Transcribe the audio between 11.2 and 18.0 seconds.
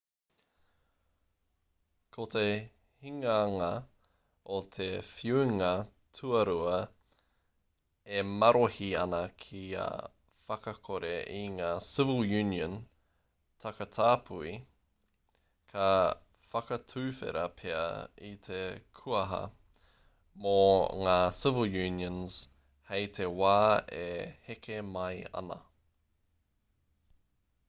i ngā civil union takatāpui ka whakatuwhera pea